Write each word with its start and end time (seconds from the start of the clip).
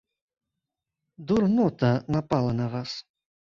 Дурнота 1.27 1.91
напала 2.17 2.59
на 2.63 2.67
вас! 2.75 2.91